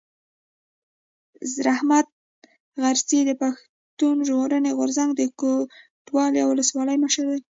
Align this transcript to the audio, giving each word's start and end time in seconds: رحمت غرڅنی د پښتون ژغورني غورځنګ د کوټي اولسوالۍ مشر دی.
رحمت 1.67 2.05
غرڅنی 2.81 3.19
د 3.25 3.31
پښتون 3.41 4.15
ژغورني 4.27 4.71
غورځنګ 4.77 5.09
د 5.15 5.21
کوټي 5.39 6.39
اولسوالۍ 6.45 6.97
مشر 7.05 7.25
دی. 7.31 7.39